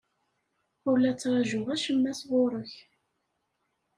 [0.89, 2.73] Ur la ttṛajuɣ acemma sɣur-k.